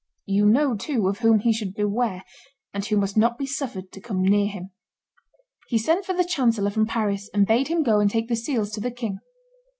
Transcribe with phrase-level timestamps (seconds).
[0.25, 2.23] You know, too, of whom he should beware,
[2.73, 4.71] and who must not be suffered to come near him."
[5.67, 8.71] He sent for the chancellor from Paris, and bade him go and take the seals
[8.71, 9.19] to the king.